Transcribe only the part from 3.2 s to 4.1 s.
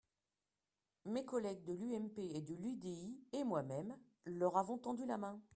et moi-même